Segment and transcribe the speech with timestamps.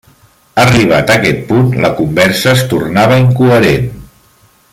[0.61, 3.91] Arribat aquest punt, la conversa es tornava incoherent.